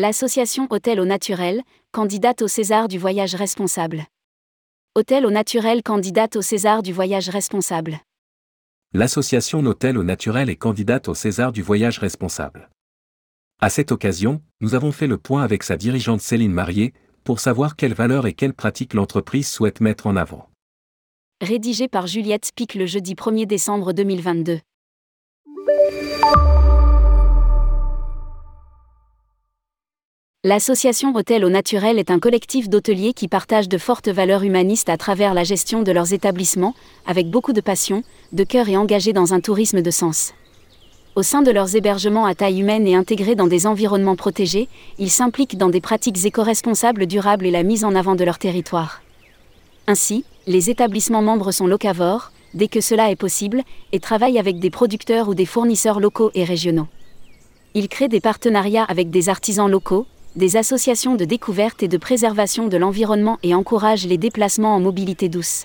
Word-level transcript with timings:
L'association 0.00 0.68
Hôtel 0.70 1.00
au 1.00 1.04
Naturel, 1.04 1.60
candidate 1.90 2.42
au 2.42 2.46
César 2.46 2.86
du 2.86 2.98
voyage 2.98 3.34
responsable. 3.34 4.04
Hôtel 4.94 5.26
au 5.26 5.32
Naturel 5.32 5.82
candidate 5.82 6.36
au 6.36 6.40
César 6.40 6.84
du 6.84 6.92
voyage 6.92 7.28
responsable. 7.28 7.98
L'association 8.92 9.58
Hôtel 9.58 9.98
au 9.98 10.04
Naturel 10.04 10.50
est 10.50 10.54
candidate 10.54 11.08
au 11.08 11.14
César 11.14 11.50
du 11.50 11.62
voyage 11.62 11.98
responsable. 11.98 12.70
À 13.60 13.70
cette 13.70 13.90
occasion, 13.90 14.40
nous 14.60 14.76
avons 14.76 14.92
fait 14.92 15.08
le 15.08 15.18
point 15.18 15.42
avec 15.42 15.64
sa 15.64 15.76
dirigeante 15.76 16.20
Céline 16.20 16.52
Marié, 16.52 16.94
pour 17.24 17.40
savoir 17.40 17.74
quelles 17.74 17.92
valeurs 17.92 18.28
et 18.28 18.34
quelles 18.34 18.54
pratiques 18.54 18.94
l'entreprise 18.94 19.48
souhaite 19.48 19.80
mettre 19.80 20.06
en 20.06 20.14
avant. 20.14 20.48
Rédigé 21.40 21.88
par 21.88 22.06
Juliette 22.06 22.52
Pic 22.54 22.76
le 22.76 22.86
jeudi 22.86 23.14
1er 23.14 23.46
décembre 23.46 23.92
2022. 23.92 24.60
L'association 30.44 31.12
Hôtel 31.16 31.44
au 31.44 31.48
Naturel 31.48 31.98
est 31.98 32.12
un 32.12 32.20
collectif 32.20 32.68
d'hôteliers 32.68 33.12
qui 33.12 33.26
partagent 33.26 33.68
de 33.68 33.76
fortes 33.76 34.06
valeurs 34.06 34.44
humanistes 34.44 34.88
à 34.88 34.96
travers 34.96 35.34
la 35.34 35.42
gestion 35.42 35.82
de 35.82 35.90
leurs 35.90 36.12
établissements, 36.12 36.76
avec 37.06 37.28
beaucoup 37.28 37.52
de 37.52 37.60
passion, 37.60 38.04
de 38.30 38.44
cœur 38.44 38.68
et 38.68 38.76
engagés 38.76 39.12
dans 39.12 39.34
un 39.34 39.40
tourisme 39.40 39.82
de 39.82 39.90
sens. 39.90 40.34
Au 41.16 41.24
sein 41.24 41.42
de 41.42 41.50
leurs 41.50 41.74
hébergements 41.74 42.24
à 42.24 42.36
taille 42.36 42.60
humaine 42.60 42.86
et 42.86 42.94
intégrés 42.94 43.34
dans 43.34 43.48
des 43.48 43.66
environnements 43.66 44.14
protégés, 44.14 44.68
ils 45.00 45.10
s'impliquent 45.10 45.58
dans 45.58 45.70
des 45.70 45.80
pratiques 45.80 46.24
éco-responsables 46.24 47.06
durables 47.06 47.44
et 47.44 47.50
la 47.50 47.64
mise 47.64 47.84
en 47.84 47.96
avant 47.96 48.14
de 48.14 48.22
leur 48.22 48.38
territoire. 48.38 49.02
Ainsi, 49.88 50.24
les 50.46 50.70
établissements 50.70 51.20
membres 51.20 51.50
sont 51.50 51.66
locavores, 51.66 52.30
dès 52.54 52.68
que 52.68 52.80
cela 52.80 53.10
est 53.10 53.16
possible, 53.16 53.64
et 53.90 53.98
travaillent 53.98 54.38
avec 54.38 54.60
des 54.60 54.70
producteurs 54.70 55.28
ou 55.28 55.34
des 55.34 55.46
fournisseurs 55.46 55.98
locaux 55.98 56.30
et 56.34 56.44
régionaux. 56.44 56.86
Ils 57.74 57.88
créent 57.88 58.06
des 58.06 58.20
partenariats 58.20 58.84
avec 58.84 59.10
des 59.10 59.28
artisans 59.28 59.68
locaux, 59.68 60.06
des 60.38 60.56
associations 60.56 61.16
de 61.16 61.24
découverte 61.24 61.82
et 61.82 61.88
de 61.88 61.96
préservation 61.96 62.68
de 62.68 62.76
l'environnement 62.76 63.38
et 63.42 63.56
encouragent 63.56 64.06
les 64.06 64.18
déplacements 64.18 64.76
en 64.76 64.78
mobilité 64.78 65.28
douce. 65.28 65.64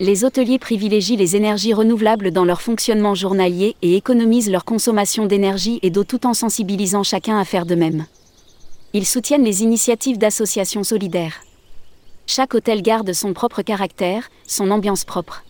Les 0.00 0.24
hôteliers 0.24 0.58
privilégient 0.58 1.16
les 1.16 1.36
énergies 1.36 1.72
renouvelables 1.72 2.32
dans 2.32 2.44
leur 2.44 2.60
fonctionnement 2.62 3.14
journalier 3.14 3.76
et 3.82 3.94
économisent 3.94 4.50
leur 4.50 4.64
consommation 4.64 5.26
d'énergie 5.26 5.78
et 5.82 5.90
d'eau 5.90 6.02
tout 6.02 6.26
en 6.26 6.34
sensibilisant 6.34 7.04
chacun 7.04 7.38
à 7.38 7.44
faire 7.44 7.64
de 7.64 7.76
même. 7.76 8.06
Ils 8.92 9.06
soutiennent 9.06 9.44
les 9.44 9.62
initiatives 9.62 10.18
d'associations 10.18 10.82
solidaires. 10.82 11.44
Chaque 12.26 12.54
hôtel 12.54 12.82
garde 12.82 13.12
son 13.12 13.34
propre 13.34 13.62
caractère, 13.62 14.30
son 14.48 14.72
ambiance 14.72 15.04
propre. 15.04 15.44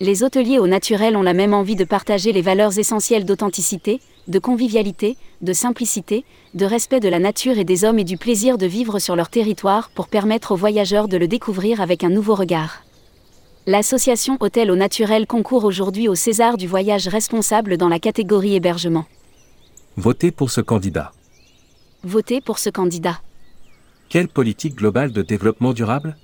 Les 0.00 0.22
hôteliers 0.22 0.60
au 0.60 0.68
naturel 0.68 1.16
ont 1.16 1.22
la 1.22 1.34
même 1.34 1.52
envie 1.52 1.74
de 1.74 1.82
partager 1.82 2.32
les 2.32 2.42
valeurs 2.42 2.78
essentielles 2.78 3.24
d'authenticité, 3.24 4.00
de 4.28 4.38
convivialité, 4.38 5.16
de 5.42 5.52
simplicité, 5.52 6.24
de 6.54 6.64
respect 6.64 7.00
de 7.00 7.08
la 7.08 7.18
nature 7.18 7.58
et 7.58 7.64
des 7.64 7.84
hommes 7.84 7.98
et 7.98 8.04
du 8.04 8.16
plaisir 8.16 8.58
de 8.58 8.66
vivre 8.66 9.00
sur 9.00 9.16
leur 9.16 9.28
territoire 9.28 9.90
pour 9.90 10.06
permettre 10.06 10.52
aux 10.52 10.56
voyageurs 10.56 11.08
de 11.08 11.16
le 11.16 11.26
découvrir 11.26 11.80
avec 11.80 12.04
un 12.04 12.10
nouveau 12.10 12.36
regard. 12.36 12.84
L'association 13.66 14.36
Hôtel 14.38 14.70
au 14.70 14.76
Naturel 14.76 15.26
concourt 15.26 15.64
aujourd'hui 15.64 16.06
au 16.08 16.14
César 16.14 16.58
du 16.58 16.68
voyage 16.68 17.08
responsable 17.08 17.76
dans 17.76 17.88
la 17.88 17.98
catégorie 17.98 18.54
hébergement. 18.54 19.06
Votez 19.96 20.30
pour 20.30 20.52
ce 20.52 20.60
candidat. 20.60 21.10
Votez 22.04 22.40
pour 22.40 22.60
ce 22.60 22.70
candidat. 22.70 23.20
Quelle 24.08 24.28
politique 24.28 24.76
globale 24.76 25.10
de 25.10 25.22
développement 25.22 25.72
durable? 25.72 26.16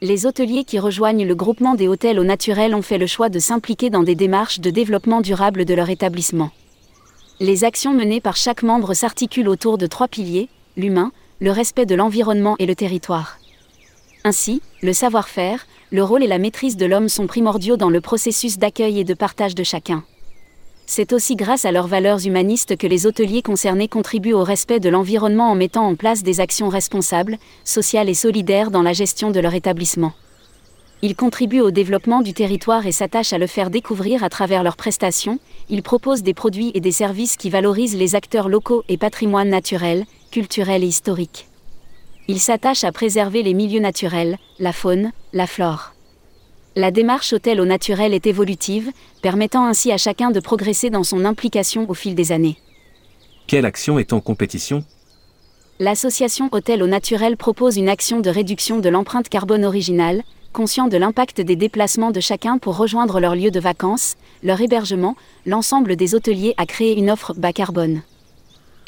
Les 0.00 0.26
hôteliers 0.26 0.62
qui 0.62 0.78
rejoignent 0.78 1.26
le 1.26 1.34
groupement 1.34 1.74
des 1.74 1.88
hôtels 1.88 2.20
au 2.20 2.24
naturel 2.24 2.72
ont 2.72 2.82
fait 2.82 2.98
le 2.98 3.08
choix 3.08 3.28
de 3.28 3.40
s'impliquer 3.40 3.90
dans 3.90 4.04
des 4.04 4.14
démarches 4.14 4.60
de 4.60 4.70
développement 4.70 5.20
durable 5.20 5.64
de 5.64 5.74
leur 5.74 5.90
établissement. 5.90 6.50
Les 7.40 7.64
actions 7.64 7.92
menées 7.92 8.20
par 8.20 8.36
chaque 8.36 8.62
membre 8.62 8.94
s'articulent 8.94 9.48
autour 9.48 9.76
de 9.76 9.88
trois 9.88 10.06
piliers, 10.06 10.48
l'humain, 10.76 11.10
le 11.40 11.50
respect 11.50 11.84
de 11.84 11.96
l'environnement 11.96 12.54
et 12.60 12.66
le 12.66 12.76
territoire. 12.76 13.38
Ainsi, 14.22 14.62
le 14.82 14.92
savoir-faire, 14.92 15.66
le 15.90 16.04
rôle 16.04 16.22
et 16.22 16.28
la 16.28 16.38
maîtrise 16.38 16.76
de 16.76 16.86
l'homme 16.86 17.08
sont 17.08 17.26
primordiaux 17.26 17.76
dans 17.76 17.90
le 17.90 18.00
processus 18.00 18.56
d'accueil 18.56 19.00
et 19.00 19.04
de 19.04 19.14
partage 19.14 19.56
de 19.56 19.64
chacun. 19.64 20.04
C'est 20.90 21.12
aussi 21.12 21.36
grâce 21.36 21.66
à 21.66 21.70
leurs 21.70 21.86
valeurs 21.86 22.26
humanistes 22.26 22.78
que 22.78 22.86
les 22.86 23.06
hôteliers 23.06 23.42
concernés 23.42 23.88
contribuent 23.88 24.32
au 24.32 24.42
respect 24.42 24.80
de 24.80 24.88
l'environnement 24.88 25.50
en 25.50 25.54
mettant 25.54 25.86
en 25.86 25.96
place 25.96 26.22
des 26.22 26.40
actions 26.40 26.70
responsables, 26.70 27.36
sociales 27.62 28.08
et 28.08 28.14
solidaires 28.14 28.70
dans 28.70 28.80
la 28.80 28.94
gestion 28.94 29.30
de 29.30 29.38
leur 29.38 29.52
établissement. 29.52 30.14
Ils 31.02 31.14
contribuent 31.14 31.60
au 31.60 31.70
développement 31.70 32.22
du 32.22 32.32
territoire 32.32 32.86
et 32.86 32.92
s'attachent 32.92 33.34
à 33.34 33.38
le 33.38 33.46
faire 33.46 33.68
découvrir 33.68 34.24
à 34.24 34.30
travers 34.30 34.62
leurs 34.62 34.78
prestations. 34.78 35.38
Ils 35.68 35.82
proposent 35.82 36.22
des 36.22 36.32
produits 36.32 36.70
et 36.72 36.80
des 36.80 36.90
services 36.90 37.36
qui 37.36 37.50
valorisent 37.50 37.96
les 37.96 38.14
acteurs 38.14 38.48
locaux 38.48 38.82
et 38.88 38.96
patrimoine 38.96 39.50
naturel, 39.50 40.06
culturel 40.30 40.82
et 40.82 40.86
historique. 40.86 41.48
Ils 42.28 42.40
s'attachent 42.40 42.84
à 42.84 42.92
préserver 42.92 43.42
les 43.42 43.52
milieux 43.52 43.80
naturels, 43.80 44.38
la 44.58 44.72
faune, 44.72 45.12
la 45.34 45.46
flore. 45.46 45.92
La 46.76 46.90
démarche 46.90 47.32
hôtel 47.32 47.60
au 47.60 47.64
naturel 47.64 48.14
est 48.14 48.26
évolutive, 48.26 48.92
permettant 49.22 49.66
ainsi 49.66 49.90
à 49.90 49.96
chacun 49.96 50.30
de 50.30 50.40
progresser 50.40 50.90
dans 50.90 51.02
son 51.02 51.24
implication 51.24 51.88
au 51.88 51.94
fil 51.94 52.14
des 52.14 52.30
années. 52.30 52.56
Quelle 53.46 53.64
action 53.64 53.98
est 53.98 54.12
en 54.12 54.20
compétition? 54.20 54.84
L'association 55.80 56.48
Hôtel 56.52 56.82
au 56.82 56.86
Naturel 56.86 57.36
propose 57.36 57.76
une 57.76 57.88
action 57.88 58.20
de 58.20 58.30
réduction 58.30 58.78
de 58.78 58.88
l'empreinte 58.88 59.28
carbone 59.28 59.64
originale, 59.64 60.22
conscient 60.52 60.88
de 60.88 60.96
l'impact 60.96 61.40
des 61.40 61.56
déplacements 61.56 62.10
de 62.10 62.20
chacun 62.20 62.58
pour 62.58 62.76
rejoindre 62.76 63.20
leur 63.20 63.34
lieu 63.34 63.50
de 63.50 63.60
vacances, 63.60 64.16
leur 64.42 64.60
hébergement, 64.60 65.16
l'ensemble 65.46 65.96
des 65.96 66.14
hôteliers 66.14 66.54
a 66.56 66.66
créé 66.66 66.96
une 66.96 67.10
offre 67.10 67.32
bas 67.34 67.52
carbone. 67.52 68.02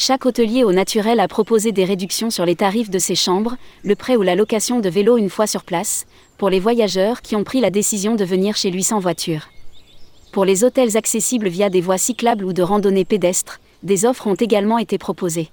Chaque 0.03 0.25
hôtelier 0.25 0.65
au 0.65 0.73
naturel 0.73 1.21
a 1.21 1.29
proposé 1.29 1.73
des 1.73 1.85
réductions 1.85 2.31
sur 2.31 2.47
les 2.47 2.57
tarifs 2.57 2.89
de 2.89 2.99
ses 2.99 3.15
chambres, 3.15 3.59
le 3.85 3.95
prêt 3.95 4.17
ou 4.17 4.23
la 4.23 4.35
location 4.35 4.81
de 4.81 4.89
vélos 4.89 5.19
une 5.19 5.29
fois 5.29 5.47
sur 5.47 5.63
place, 5.63 6.07
pour 6.39 6.49
les 6.49 6.59
voyageurs 6.59 7.21
qui 7.21 7.37
ont 7.37 7.45
pris 7.45 7.61
la 7.61 7.69
décision 7.69 8.15
de 8.15 8.25
venir 8.25 8.57
chez 8.57 8.71
lui 8.71 8.83
sans 8.83 8.99
voiture. 8.99 9.51
Pour 10.33 10.47
les 10.47 10.65
hôtels 10.65 10.97
accessibles 10.97 11.49
via 11.49 11.69
des 11.69 11.83
voies 11.83 11.99
cyclables 11.99 12.47
ou 12.47 12.55
de 12.55 12.63
randonnée 12.63 13.05
pédestres, 13.05 13.61
des 13.83 14.07
offres 14.07 14.27
ont 14.27 14.37
également 14.37 14.79
été 14.79 14.97
proposées. 14.97 15.51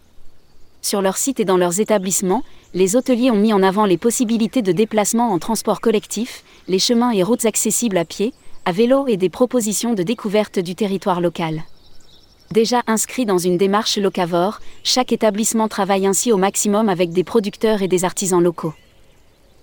Sur 0.82 1.02
leur 1.02 1.18
site 1.18 1.42
et 1.42 1.46
dans 1.46 1.58
leurs 1.58 1.82
établissements, 1.82 2.44
les 2.74 2.96
hôteliers 2.96 3.32
ont 3.32 3.36
mis 3.36 3.52
en 3.52 3.62
avant 3.62 3.84
les 3.84 3.98
possibilités 3.98 4.62
de 4.62 4.72
déplacement 4.72 5.30
en 5.30 5.40
transport 5.40 5.82
collectif, 5.82 6.46
les 6.70 6.80
chemins 6.80 7.12
et 7.12 7.22
routes 7.22 7.44
accessibles 7.44 7.98
à 7.98 8.06
pied, 8.06 8.34
à 8.64 8.72
vélo 8.72 9.08
et 9.08 9.18
des 9.18 9.30
propositions 9.30 9.94
de 9.94 10.04
découverte 10.04 10.58
du 10.58 10.74
territoire 10.74 11.20
local. 11.20 11.64
Déjà 12.52 12.82
inscrit 12.88 13.26
dans 13.26 13.38
une 13.38 13.58
démarche 13.58 13.98
locavore, 13.98 14.62
chaque 14.84 15.12
établissement 15.12 15.68
travaille 15.68 16.08
ainsi 16.08 16.32
au 16.32 16.38
maximum 16.38 16.88
avec 16.88 17.12
des 17.12 17.26
producteurs 17.26 17.82
et 17.82 17.90
des 17.90 18.06
artisans 18.06 18.42
locaux. 18.42 18.74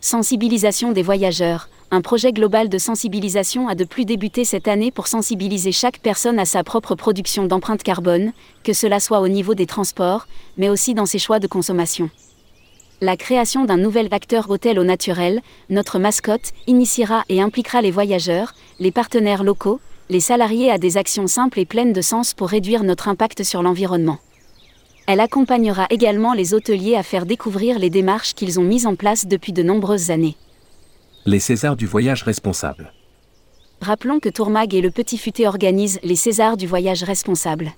Sensibilisation 0.00 0.92
des 0.92 1.02
voyageurs. 1.02 1.70
Un 1.90 2.02
projet 2.02 2.32
global 2.32 2.68
de 2.68 2.76
sensibilisation 2.76 3.68
a 3.68 3.74
de 3.74 3.84
plus 3.84 4.04
débuté 4.04 4.44
cette 4.44 4.68
année 4.68 4.90
pour 4.90 5.06
sensibiliser 5.06 5.72
chaque 5.72 5.98
personne 5.98 6.38
à 6.38 6.44
sa 6.44 6.62
propre 6.62 6.94
production 6.94 7.46
d'empreinte 7.46 7.82
carbone, 7.82 8.32
que 8.64 8.74
cela 8.74 9.00
soit 9.00 9.20
au 9.20 9.28
niveau 9.28 9.54
des 9.54 9.66
transports, 9.66 10.26
mais 10.58 10.68
aussi 10.68 10.92
dans 10.92 11.06
ses 11.06 11.18
choix 11.18 11.38
de 11.38 11.46
consommation. 11.46 12.10
La 13.00 13.16
création 13.16 13.64
d'un 13.64 13.76
nouvel 13.78 14.08
acteur 14.10 14.50
hôtel 14.50 14.78
au 14.78 14.84
naturel, 14.84 15.40
notre 15.70 15.98
mascotte, 15.98 16.52
initiera 16.66 17.24
et 17.30 17.40
impliquera 17.40 17.80
les 17.80 17.90
voyageurs, 17.90 18.54
les 18.78 18.92
partenaires 18.92 19.42
locaux, 19.42 19.80
les 20.10 20.20
salariés 20.20 20.70
à 20.70 20.78
des 20.78 20.96
actions 20.96 21.26
simples 21.26 21.58
et 21.60 21.64
pleines 21.64 21.92
de 21.92 22.02
sens 22.02 22.34
pour 22.34 22.48
réduire 22.48 22.84
notre 22.84 23.08
impact 23.08 23.42
sur 23.42 23.62
l'environnement. 23.62 24.18
Elle 25.06 25.20
accompagnera 25.20 25.86
également 25.90 26.34
les 26.34 26.54
hôteliers 26.54 26.96
à 26.96 27.02
faire 27.02 27.26
découvrir 27.26 27.78
les 27.78 27.90
démarches 27.90 28.34
qu'ils 28.34 28.60
ont 28.60 28.64
mises 28.64 28.86
en 28.86 28.96
place 28.96 29.26
depuis 29.26 29.52
de 29.52 29.62
nombreuses 29.62 30.10
années. 30.10 30.36
Les 31.26 31.40
Césars 31.40 31.76
du 31.76 31.86
voyage 31.86 32.22
responsable. 32.22 32.92
Rappelons 33.80 34.20
que 34.20 34.28
Tourmag 34.28 34.74
et 34.74 34.80
le 34.80 34.90
Petit 34.90 35.18
Futé 35.18 35.46
organisent 35.46 36.00
les 36.02 36.16
Césars 36.16 36.56
du 36.56 36.66
voyage 36.66 37.02
responsable. 37.02 37.72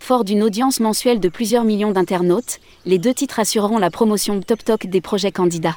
Fort 0.00 0.24
d'une 0.24 0.42
audience 0.42 0.80
mensuelle 0.80 1.20
de 1.20 1.28
plusieurs 1.28 1.64
millions 1.64 1.92
d'internautes, 1.92 2.58
les 2.84 2.98
deux 2.98 3.14
titres 3.14 3.40
assureront 3.40 3.78
la 3.78 3.90
promotion 3.90 4.40
top 4.40 4.62
top 4.64 4.86
des 4.86 5.00
projets 5.00 5.32
candidats. 5.32 5.76